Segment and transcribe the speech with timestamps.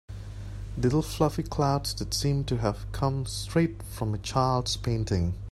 [0.79, 5.35] Little fluffy clouds that seemed to have come straight from a child’s painting.